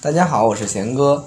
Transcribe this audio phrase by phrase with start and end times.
[0.00, 1.24] 大家好，我是贤哥。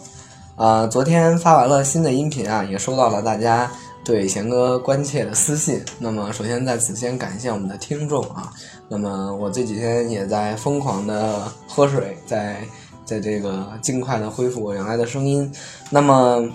[0.55, 3.69] 啊，昨天发完了新的音频啊，也收到了大家
[4.01, 5.83] 对贤哥关切的私信。
[5.99, 8.49] 那么，首先在此先感谢我们的听众啊。
[8.87, 12.61] 那么，我这几天也在疯狂的喝水，在
[13.03, 15.51] 在这个尽快的恢复我原来的声音。
[15.89, 16.49] 那么，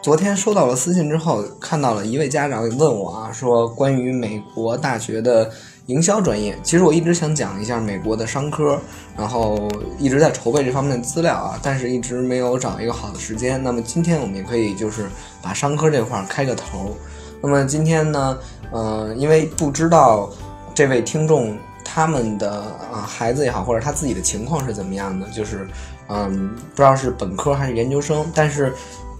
[0.00, 5.50] 昨天收到了私信之后，看到了一位家长问我啊，说关于美国大学的。
[5.86, 8.80] 营销专业，其实我一直想讲一下美国的商科，
[9.14, 9.68] 然后
[9.98, 13.62] 一直在筹备这方面的资料啊，但是一直没有找一个好的时间。
[13.62, 15.06] 那么今天我们也可以就是
[15.42, 16.96] 把商科这块开个头。
[17.42, 18.38] 那么今天呢，
[18.70, 20.30] 呃，因为不知道
[20.74, 25.68] 这位听众他们的啊孩子也好，或者他自己的情况是怎么样的，就是
[26.08, 28.24] 嗯，不知道是本科还是研究生。
[28.34, 28.72] 但是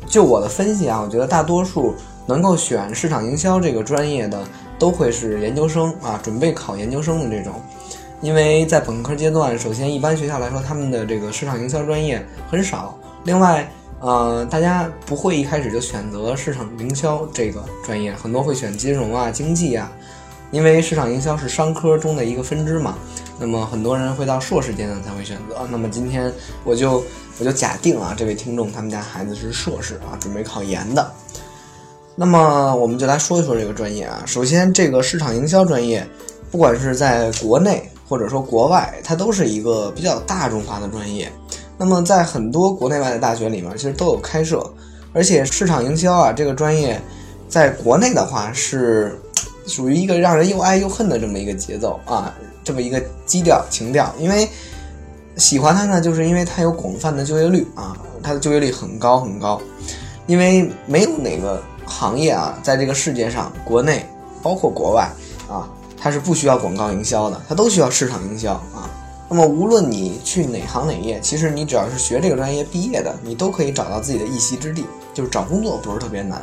[0.06, 4.42] 就我的分析啊，我觉得大多数能够选市场营销这个专业的。
[4.78, 7.60] 都会是研究生啊，准备考研究生的这种，
[8.20, 12.98] 因为在本科阶段，首先一般学校来说，他们的这个市场营销专业很少。
[13.24, 19.90] 另外，呃，大家不会一开始就选择市场营销这个专业，很多会选金融啊、经济啊，
[20.50, 22.96] 因为市场营销是商科中的一个分支嘛。
[23.38, 25.66] 那么很多人会到硕士阶段才会选择。
[25.70, 26.32] 那么今天
[26.64, 27.02] 我就
[27.38, 31.12] 我就假定啊，这位听众他们家孩子是硕士啊，准备考研的。
[32.16, 34.22] 那么我们就来说一说这个专业啊。
[34.24, 36.06] 首先，这个市场营销专业，
[36.50, 41.30] 不管是在国内或者说国外，它都是一个比较大众化的专业。
[41.76, 44.64] 那么在很多国内外的大学里面，其实都有开设。
[45.12, 47.00] 而且市场营销啊这个专业，
[47.48, 49.20] 在国内的话是
[49.66, 54.14] 属于一个让人又爱又恨的这么一个节奏啊，这么一个基调情调。
[54.20, 54.48] 因为
[55.36, 59.60] 喜欢它呢，就是因为它有广泛的就业率啊，它的就业率很高很高。
[60.28, 61.60] 因为没有哪个。
[61.86, 64.06] 行业啊，在这个世界上，国内
[64.42, 65.10] 包括国外
[65.48, 68.90] 啊，它是不需要广告营销的，它都需要市场营销啊。
[69.28, 76.42] 那么无论你去哪行哪业，其实你只要是学这个专业毕业的，你都可以找到自己的一席之地，就是找工作不是特别难。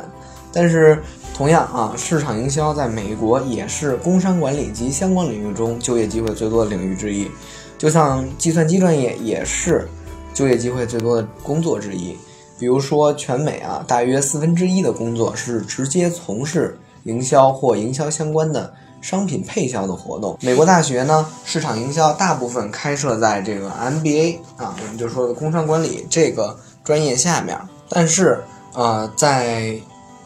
[0.52, 1.02] 但是
[1.34, 7.30] 同样啊，市场营销在美国也是工商管理及相关领域中就业机会最多的领域之一，
[7.78, 9.88] 就像计算机专业也是
[10.34, 12.18] 就业机会最多的工作之一。
[12.62, 20.38] 比如说，全美啊，大约四分之一的工作是直接从事营销或营销相关的商品配销的活动。
[20.40, 27.58] 美国大学呢，市场营销大部分开设在这个 MBA 啊，我们就说的工商管理这个专业下面。
[27.88, 28.40] 但是
[28.74, 29.74] 呃，在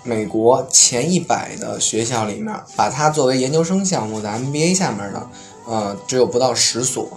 [0.03, 5.27] 美国前一百的学校里面，把它作为研究生项目的 MBA 下面呢，
[5.67, 7.09] 呃，只有不到十所。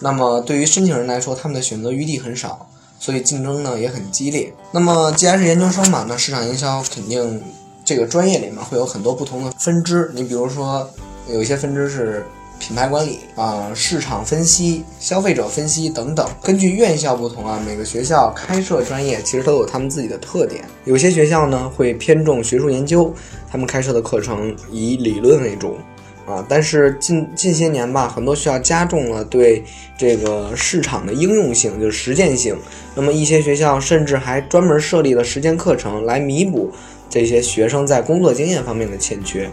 [0.00, 2.66] 那么对于申请人来说，他们的选择余地很少。
[2.98, 4.52] 所以竞争呢也很激烈。
[4.72, 7.42] 那么既然是研究生嘛，那市场营销肯定
[7.84, 10.10] 这个专业里面会有很多不同的分支。
[10.14, 10.88] 你比如说，
[11.28, 12.24] 有一些分支是
[12.58, 16.26] 品牌管理啊、市场分析、消费者分析等等。
[16.42, 20.64] 根据院校不同啊，每个学校开设专业其实都有他们自己的特点。
[20.84, 23.12] 有些学校呢会偏重学术研究，
[23.50, 25.76] 他们开设的课程以理论为主。
[26.26, 29.62] 啊，但是近近些年吧，很多学校加重了对
[29.96, 32.56] 这个市场的应用性，就是实践性。
[32.94, 36.72] 那么一些学校甚至还专门设立了实践课程来弥补
[37.10, 39.48] 这些学生在工作经验方面的欠缺。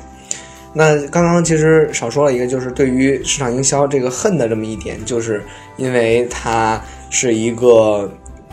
[0.73, 5.43] 那刚刚其实少说了一个，就是对于市场营销这个恨的这么一点，就是
[5.75, 8.09] 因为它是一个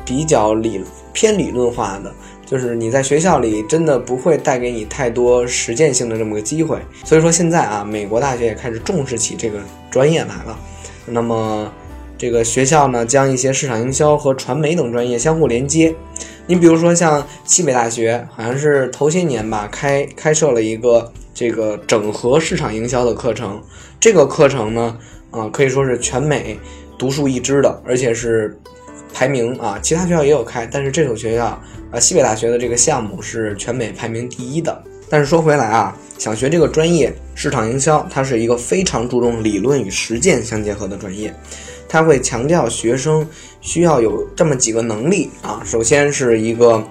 [0.09, 0.83] 比较理
[1.13, 2.11] 偏理论化的。
[2.47, 9.61] 就是你在学校里真的不会带给你太多实践性的这么个机会，所以说现在啊，美国大学也开始重视起这个
[9.91, 10.59] 专业来了。
[11.05, 11.71] 那么，
[12.17, 15.95] 这个学校呢，将一些市场营销和传媒等专业相互连接。
[16.47, 23.63] 你比如说像西北大学，好像是头些年吧，开开设了一个这个整合市场营销的课程。
[24.01, 24.97] 这个课程呢，
[25.31, 26.59] 啊，可以说是全美
[26.99, 28.59] 独树一帜的，而且是
[29.13, 31.61] 排名啊，其他学校也有开，但是这所学校。
[31.91, 34.85] 呃，西北大学的这个项目是全美排名第一的。
[35.09, 41.35] 但是说回来啊，想学这个专业，市场营销，它是一个非常注重理论与实践相结合的专业。
[41.89, 43.27] 它会强调学生
[43.63, 46.87] 需要有这么几个能力啊，首先是一个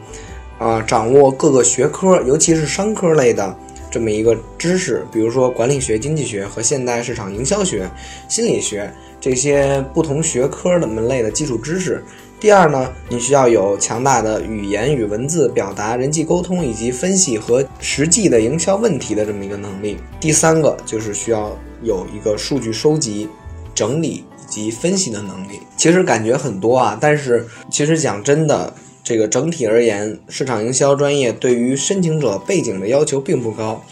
[0.58, 3.56] 啊，掌握各个学科，尤其是商科类的
[3.92, 7.88] 这么一个知识，比如说管理学、经济学和现代市场营销学、
[8.28, 8.92] 心理学
[9.30, 12.02] 这些不同学科的门类的基础知识。
[12.40, 19.98] 第二呢，你需要有强大的语言与文字表达、人际沟通以及分析和实际的营销问题的这么一个能力。
[20.18, 21.54] 第三个就是需要
[21.84, 23.28] 有一个数据收集、
[23.76, 25.60] 整理以及分析的能力。
[25.76, 28.74] 其实感觉很多啊，但是其实讲真的，
[29.04, 33.84] 这个整体而言，市场营销专业对于申请者背景的要求并不高。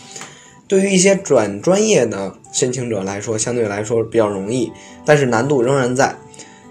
[0.67, 4.71] 对于一些转专业的申请者来说，相对来说比较容易，
[5.05, 6.15] 但是难度仍然在。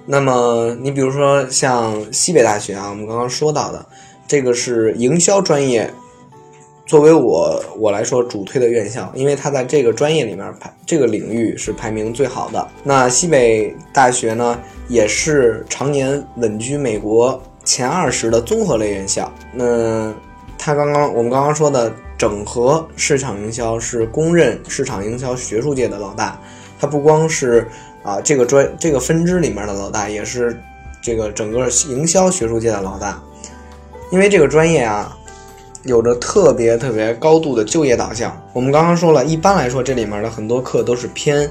[0.06, 3.87] 那么你比如说像西北大学啊，我们刚刚说到的，
[4.26, 5.91] 这个是营销专业，
[6.85, 12.69] 作为我我来说主推的院校，因为它在这个专业里面排这个领域是排名最好的。
[12.82, 19.32] 那西北大学呢，也是常年稳居美国前二十的综合类院校。
[19.52, 20.12] 那
[20.58, 26.40] 它刚刚我们刚刚说的整合市场营销是公认市场营销学术界的老大，
[26.78, 27.66] 它不光是。
[28.05, 30.55] 啊，这个专这个分支里面的老大也是
[31.00, 33.19] 这个整个营销学术界的老大，
[34.12, 35.16] 因为这个专业啊，
[35.84, 38.38] 有着特别特别高度的就业导向。
[38.52, 41.46] 我们刚刚说了一般来说，这里面的很多课都是偏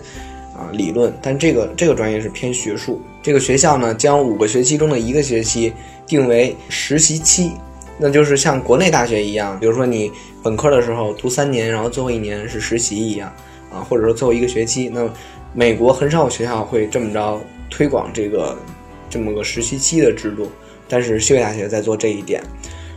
[0.55, 3.01] 啊理论，但这个这个专业是偏学术。
[3.23, 5.73] 这个学校呢，将五个学期中的一个学期
[6.05, 7.53] 定为实习期，
[7.97, 10.11] 那就是像国内大学一样，比如说你
[10.41, 13.31] 本科的时候读三年，然后最后一年是实习一样
[13.71, 15.09] 啊，或者说最后一个学期那。
[15.55, 18.57] 美国很少有学校会这么着推广这个
[19.07, 20.49] 这么个实习期的制度，
[20.89, 22.41] 但是西北大学在做这一点。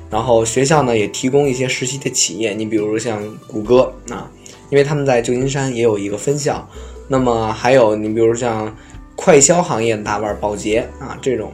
[0.08, 4.30] 然后学校呢也提供一些实习的企业，你比如像谷歌啊，
[4.70, 6.66] 因为他们在旧金山也有一个分校。
[7.08, 8.74] 那么还有你比如像
[9.14, 11.52] 快销行业的大腕宝洁啊这种，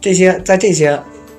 [0.00, 0.98] 这些在这些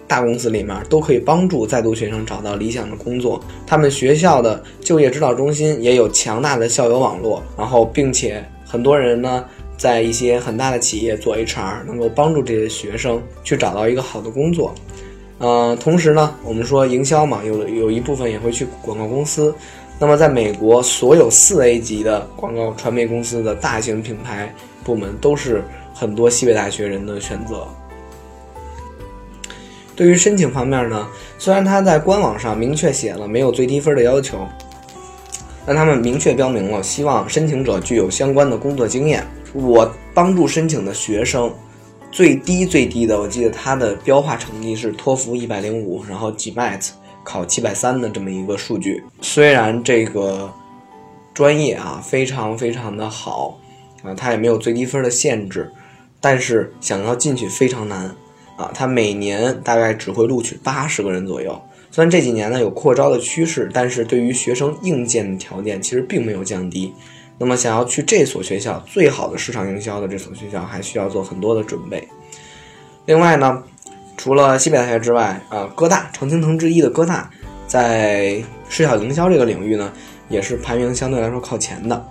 [0.09, 3.39] 大公司里面都可以帮助在读学生找到理想的工作。
[3.65, 8.43] 他们学校的就业指导中心也有强大的校友网络，然后并且。
[8.71, 9.43] 很多人呢，
[9.77, 14.75] 在一些很大的企业做 HR，能够帮助这些学生去找到一个好的工作。
[15.39, 19.51] 呃，同时呢，我们说营销嘛，有有一部分也会去广告公司。
[19.97, 24.53] 那么，在美国，所有四 A 级的广告传媒公司的大型品牌
[24.83, 27.67] 部门，都是很多西北大学人的选择。
[29.99, 31.05] 对于申请方面呢，
[31.37, 34.47] 虽然他在官网上明确写了没有最低分的要求。
[35.65, 39.27] 但他们明确标明了，希望申请者具有相关的工作经验。
[39.51, 41.53] 我帮助申请的学生，
[42.13, 46.91] 最低最低的，我记得他的标化成绩是托福一百零五，然后 GMAT
[47.25, 49.03] 考七百三的这么一个数据。
[49.19, 50.49] 虽然这个
[51.33, 53.59] 专业啊非常非常的好
[54.03, 55.69] 啊，它也没有最低分的限制，
[56.21, 58.09] 但是想要进去非常难
[58.59, 58.69] 啊。
[58.73, 61.59] 它每年大概只会录取八十个人左右。
[61.91, 66.93] 虽然这几年呢有扩招的趋势，但是对于学生硬件条件其实并没有降低。
[67.39, 72.07] 那么想要去这所学校最好的市场营销的这所学校，还需要做很多的准备。
[73.05, 73.63] 另外呢，
[74.17, 77.31] 除了西北大学之外，啊，哥大常青藤之一的哥大，
[77.65, 79.91] 在市场营销这个领域呢，
[80.27, 82.05] 也是排名相对来说靠前的。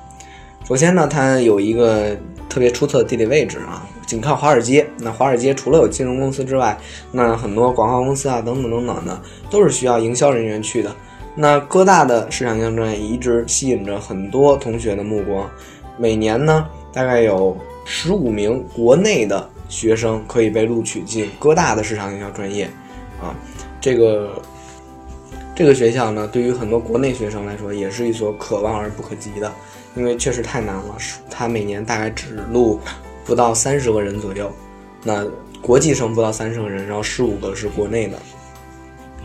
[0.66, 2.16] 首先呢，它有一个
[2.48, 3.86] 特别出色的地理位置啊。
[4.08, 6.74] 紧靠华尔街，那华尔街除了有金融公司之外，
[7.12, 9.20] 那很多广告公司啊，等等等等的，
[9.50, 10.90] 都是需要营销人员去的。
[11.34, 15.48] 那哥大的市场营销专业一直吸引着很多同学的目光，
[15.98, 22.64] 每年呢，大概有十五名国内的学生可以被录取进哥大的市场营销专业，
[23.20, 23.36] 啊，
[23.78, 24.42] 这个
[25.54, 29.52] 这个学校呢，对于很多国内学生来说，也是一所可望而不可及的，
[29.94, 30.96] 因为确实太难了，
[31.28, 32.80] 它每年大概只录。
[33.28, 34.50] 不到三十个人左右，
[35.04, 35.22] 那
[35.60, 38.18] 国际生不到三十个人，然后十五个是国内的。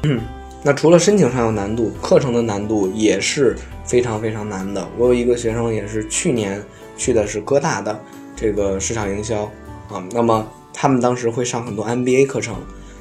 [0.03, 0.19] 嗯，
[0.61, 3.55] 那除了申请上有难度，课程的难度也是
[3.85, 4.85] 非常非常难的。
[4.97, 6.61] 我有一个学生也是去年
[6.97, 7.97] 去的是哥大的
[8.35, 9.44] 这个市场营销
[9.89, 12.57] 啊，那么他们当时会上很多 MBA 课程，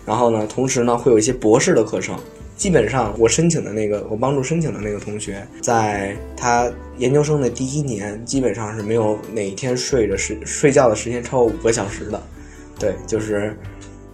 [0.06, 2.16] 然后呢，同时呢会有一些博士的课程。
[2.62, 12.22] 基本上，我申请的那个，我帮助申请的那个同学，在他研究生的第一年，基本上是没有哪天睡着时睡觉的时间超过五个小时的，
[12.78, 13.58] 对，就是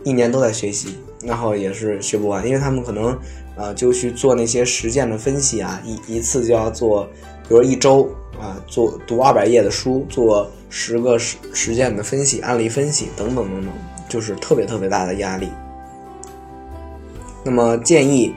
[0.02, 3.18] 一年都在学习，然后也是学不完，因为他们可能，
[3.54, 7.06] 呃，就去做那些实践的分析啊，一一次就要做，
[7.46, 13.70] 比如一周啊，做读二百页的书，做十个实实践的分析、案例分析等等等等，
[14.08, 15.50] 就是特别特别大的压力。
[17.48, 18.34] 那么建议，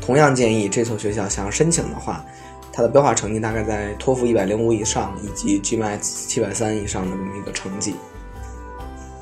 [0.00, 2.24] 同样建议这所学校想要申请的话，
[2.72, 7.96] 它的标化成绩大概在托福一百零五以上，以及 GMAT 七百三以上的这么一个成绩。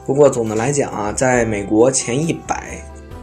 [0.04, 2.76] 不过总的来讲啊，在美国前一百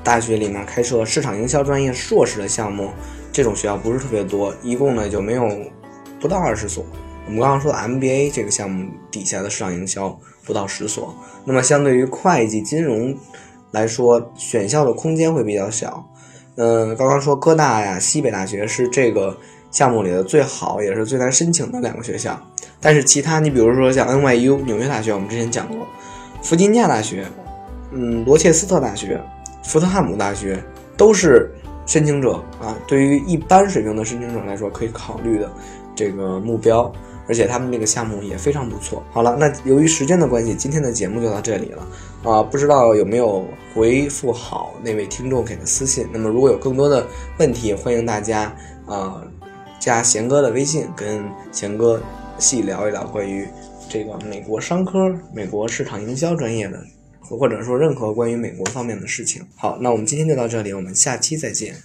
[0.03, 2.89] 大学里面开设市场营销专业硕士的项目，
[3.31, 5.47] 这种学校不是特别多，一共呢就没有
[6.19, 6.83] 不到二十所。
[7.27, 11.15] 我们刚刚说的 MBA 这个项目底下的市场营销不到十所。
[11.45, 13.15] 那么相对于会计、金融。
[13.71, 16.03] 来说，选校的空间会比较小。
[16.55, 19.35] 嗯，刚刚说哥大呀、西北大学是这个
[19.71, 22.39] 项目里的最好，也是最难申请的两个学校。
[22.81, 25.87] 但是其他，你比如说像 NYU 纽约大学，我们之前讲过，
[26.41, 27.25] 弗吉尼亚大学，
[27.91, 29.21] 嗯，罗切斯特大学、
[29.63, 30.61] 福特汉姆大学，
[30.97, 31.51] 都是
[31.85, 32.75] 申请者啊。
[32.87, 35.49] 对于一般水平的申请者来说，可以考虑的。
[35.99, 36.89] 这个目标，
[37.27, 39.03] 而且他们这个项目也非常不错。
[39.11, 41.85] 好了，那由于时间的关系，今天的节目就到这里了。
[42.23, 46.07] 啊，不知道有没有回复好那位听众给的私信？
[46.13, 47.05] 那么如果有更多的
[47.37, 49.21] 问题，欢迎大家啊
[49.77, 52.01] 加贤哥的微信，跟贤哥
[52.37, 53.45] 细聊一聊关于
[53.89, 56.81] 这个美国商科、美国市场营销专业的，
[57.19, 59.41] 或者说任何关于美国方面的事情。
[59.57, 61.75] 好，那我们今天就到这里，我们下期再见。